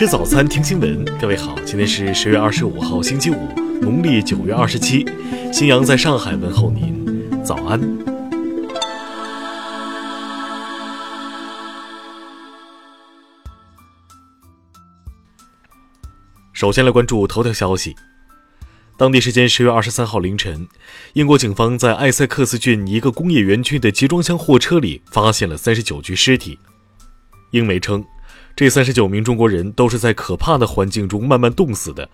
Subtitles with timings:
[0.00, 1.04] 吃早餐，听新闻。
[1.20, 3.34] 各位好，今天是十月二十五号，星期五，
[3.82, 5.06] 农历九月二十七。
[5.52, 7.78] 新阳在上海问候您，早安。
[16.54, 17.94] 首先来关注头条消息。
[18.96, 20.66] 当地时间十月二十三号凌晨，
[21.12, 26.58] 英国警方在埃塞克斯郡一个工业园区的集装箱货车里发现了三十九具尸体。
[27.50, 28.02] 英媒称，
[28.60, 32.06] 这三十九名中国人都是在可怕的环境中慢慢冻死的。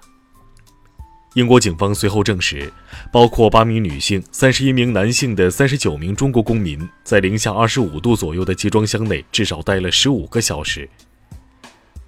[1.35, 2.73] 英国警方随后证实，
[3.13, 10.89] 包括八名女性、三十一名男性的三十九名中国公民，在零下二十五度左右的集装箱内至少待了十五个小时。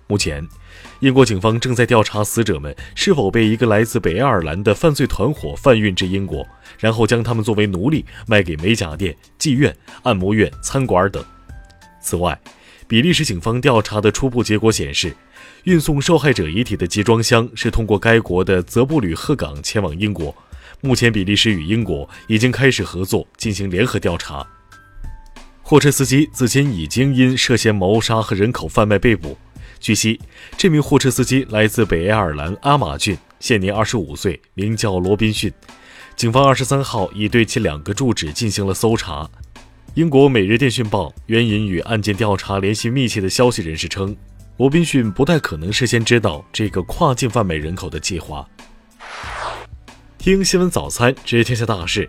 [0.07, 0.47] 目前。
[1.01, 6.47] 英国警方正在调查死者们是否被一个来自北爱尔兰的犯罪团伙贩运至英国，
[6.79, 11.25] 然后将他们作为奴隶卖给美甲店、妓院、按摩院、餐馆等。
[12.01, 12.41] 此外，
[12.89, 15.15] 比利时警方调查的初步结果显示，
[15.65, 20.35] 运送受害者遗体的集装箱是通过该国的泽布吕赫港前往英国。
[20.81, 24.47] 目前，比利时与英国已经开始合作进行联合调查。
[25.61, 29.37] 货车司机此前已经因涉嫌谋杀和人口贩卖被捕。
[29.79, 30.19] 据悉，
[30.57, 35.53] 这名货车司机来自北爱尔兰阿马郡，现年二十五岁，名叫罗宾逊。
[36.17, 39.29] 警方二十三号已对其两个住址进行了搜查。
[39.95, 44.17] 英国《每日电讯报》援引与案件调查联系密切的消息人士称，
[44.59, 48.47] 罗宾逊不太可能事先知道这个跨境贩卖人口的计划。
[50.19, 52.09] 听新闻早餐知天下大事。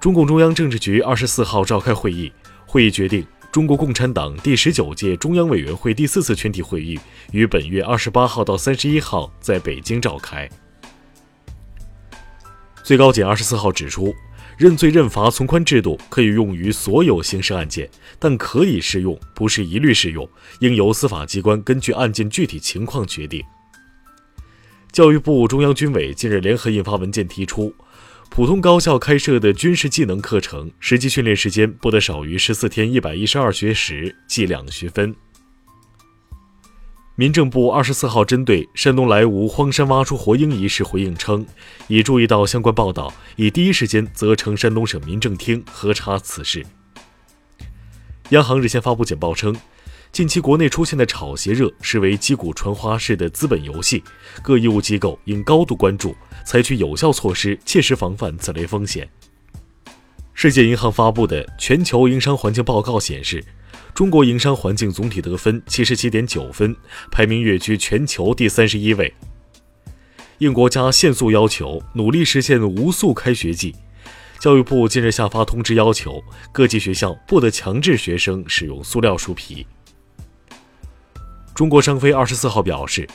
[0.00, 2.32] 中共中央政治局二十四号召开会议，
[2.66, 3.24] 会议决定。
[3.52, 6.98] 中国共产党第十九届中央委员会第四次全体会议
[7.30, 10.50] 于本月二十八号到三十一号在北京召开。
[12.82, 14.12] 最高检二十四号指出，
[14.56, 20.28] 认罪认罚从宽制度可以用于所有刑事案件，但可以适用，不是一律适用，
[20.60, 23.42] 应由司法机关根据案件具体情况决定。
[24.92, 27.74] 教育部、中央军委近日联合印发文件提出。
[28.30, 35.14] 普通高校开设的军事技能课程，实际训练时间不得少于十四天一百一十二学时，计两学分。
[37.16, 41.46] 民政部二十四号针对山东莱芜荒山挖出活鹰一事回应称，
[41.86, 46.66] 已注意到相关报道，已第一时间责成山东省民政厅核查此事。
[48.30, 49.54] 央行日前发布简报称。
[50.10, 54.02] 近期国内出现的炒鞋热视为击鼓传花式的资本游戏，
[54.44, 59.08] 各义务机构应高度关注，采取有效措施，切实防范此类风险。
[60.32, 63.44] 世界银行发布的全球营商环境报告显示，
[63.94, 66.74] 中国营商环境总体得分七十七点九分，
[67.12, 69.14] 排名跃居全球第三十一位。
[70.38, 73.72] 应国家限塑要求，努力实现无塑开学季。
[74.40, 79.64] 教育部近日下发通知，要求各级学校不得强制学生使用塑料书皮。
[81.54, 83.08] 中国商飞二十四号表示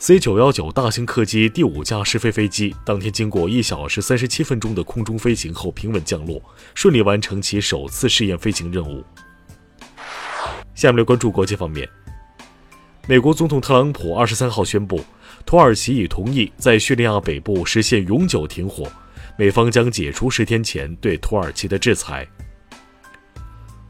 [0.00, 6.42] ，C 九幺九大型客机第五架试飞飞机当天经过一小时三十七分钟的空中飞行后平稳降落，
[6.74, 9.04] 顺利完成其首次试验飞行任务。
[10.74, 11.88] 下面来关注国际方面，
[13.06, 15.04] 美国总统特朗普二十三号宣布，
[15.46, 18.90] 土耳其已同意在叙利亚北部实现永久停火，
[19.38, 22.26] 美方将解除十天前对土耳其的制裁。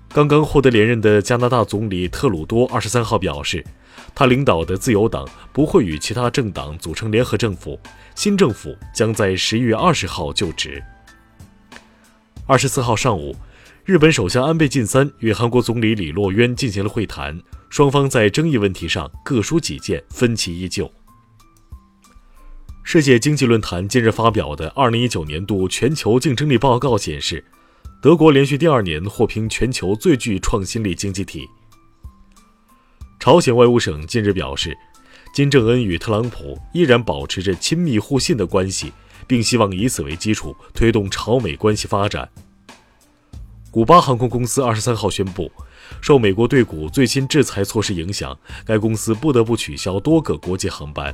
[0.09, 3.65] 刚刚获得连任的加拿大总理特鲁多二十三号表示。
[4.13, 7.79] 他领导的自由党不会与其他政党组成联合政府，
[8.15, 10.83] 新政府将在十一月二十号就职。
[12.47, 13.35] 二十四号上午，
[13.87, 20.91] 日本首相安倍晋三与韩国总理李洛渊进行了会谈，双方在争议问题上各抒己见，分歧依旧。
[22.83, 27.45] 世界经济论坛近日发表的二零一九年度全球竞争力报告显示，
[28.01, 31.47] 德国连续第二年获评全球最具创新力经济体。
[33.21, 34.75] 朝鲜外务省近日表示，
[35.35, 38.95] 金正恩与特朗普依然保持着亲密互信的关系，
[39.27, 42.27] 并希望以此为基础推动朝美关系发展。
[43.75, 45.51] 古巴航空公司二十三号宣布，
[46.01, 51.13] 受美国对古最新制裁措施影响，该公司不得不取消多个国际航班。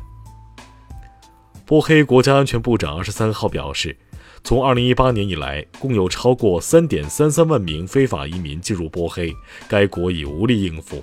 [1.64, 3.96] 波黑国家安全部长二十三号表示，
[4.44, 9.34] 从二零一八年以来，共有超过三点三三万名非法移民进入波黑，
[9.66, 11.02] 该国已无力应付。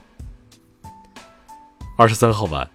[1.97, 2.69] 二十三号晚，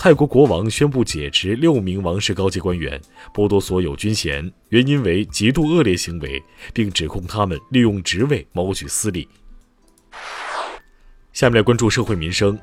[0.00, 3.00] 泰国国王宣布解职六名王室高级官员，
[3.34, 6.40] 剥夺所有军衔，原因为极度恶劣行为，
[6.72, 9.28] 并指控他们利用职位谋取私利。
[11.32, 12.56] 下面来关注社会民生。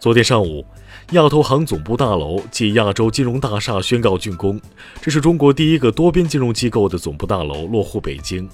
[0.00, 0.66] 昨天上午，
[1.12, 4.60] 亚投行总部大楼暨亚洲金融大厦宣告竣工，
[5.00, 8.50] 这是中国第一个多边金融机构的总部大楼落户北京。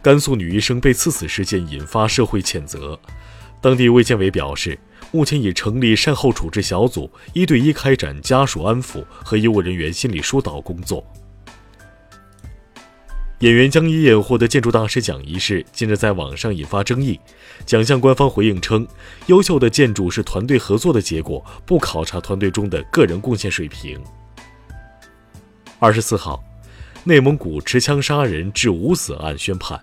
[0.00, 2.98] 甘肃女医生被刺死事件引发社会谴责。
[3.60, 4.78] 当地卫健委表示，
[5.12, 11.04] 目前已成立善后处置小组，一对一开展家属安抚和医务人员心理疏导工作。
[13.40, 17.20] 演员江一燕获得建筑大师奖一事近日在网上引发争议，
[17.66, 18.86] 奖项官方回应称，
[19.26, 24.02] 优秀的建筑是团队合作的结果，不考察团队中的个人贡献水平。
[25.78, 26.42] 二十四号，
[27.04, 29.78] 内蒙古持枪杀人致五死案宣判，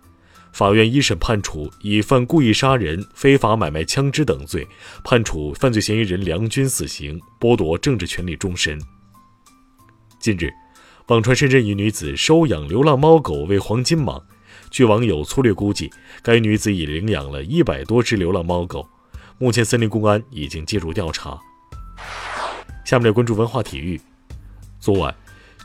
[0.53, 4.65] 法院一审判处以犯故意杀人、非法买卖枪支等罪，
[5.03, 8.79] 判处犯罪嫌疑人梁军死刑，剥夺政治权利终身。
[10.19, 10.49] 近日。
[11.07, 14.23] 网传深圳一女子收养流浪猫狗为黄金蟒，
[14.71, 15.91] 据网友粗略估计，
[16.21, 18.87] 该女子已领养了一百多只流浪猫狗。
[19.37, 21.37] 目前，森林公安已经介入调查。
[22.85, 23.99] 下面来关注文化体育。
[24.79, 25.13] 昨晚，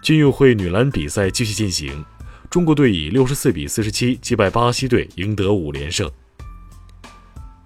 [0.02, 2.04] 军运会女篮比赛继续进行，
[2.50, 6.10] 中国队以六十四比四十七击败巴西队，赢得五连胜。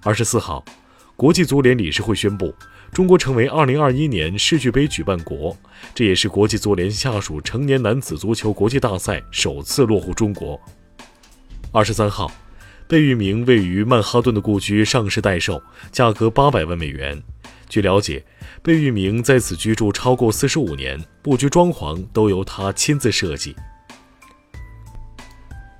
[0.03, 0.65] 二十四号，
[1.15, 2.53] 国际足联理事会宣布。
[2.93, 5.57] 中国成为2021年世俱杯举办国，
[5.95, 10.61] 这也是国际足联下属成年男子足球国际大赛首次落户中国。
[11.71, 12.31] 二十三号，
[12.89, 15.63] 贝聿铭位于曼哈顿的故居上市待售，
[15.93, 17.23] 价格八百万美元。
[17.69, 18.23] 据了解，
[18.63, 23.55] 贝聿铭在此居住超过四十五年，布局装潢都由他亲自设计。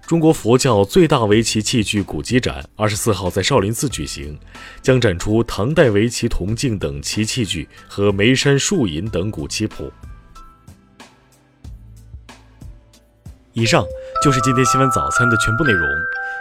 [0.07, 4.39] 中国佛教最大围棋器具古籍展二十四号在少林寺举行，
[4.83, 9.91] 将展出唐代围棋铜镜等棋器具和眉山树银等古棋谱。
[13.55, 13.85] 以上
[14.23, 15.87] 就是今天新闻早餐的全部内容，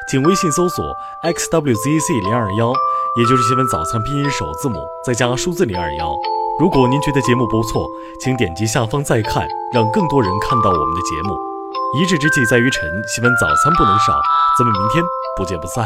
[0.09, 0.93] 请微信搜索
[1.23, 2.73] xwzc 零二幺，
[3.17, 6.13] 也就是新闻早餐拼音首字母再加数字零二幺。
[6.59, 7.87] 如果您觉得节目不错，
[8.21, 11.50] 请点击下方再看，让更多人看到我们的节目。
[11.93, 14.17] 一日之计在于晨，新闻早餐不能少，
[14.57, 15.03] 咱们明天
[15.35, 15.85] 不见不散。